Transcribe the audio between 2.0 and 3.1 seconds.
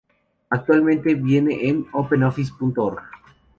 OpenOffice.org.